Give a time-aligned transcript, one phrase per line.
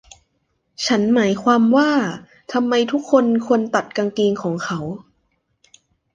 [0.85, 1.91] ฉันหมายความว่า
[2.53, 4.79] ทำไมทุกคนควรตัดกางเกงของเขา?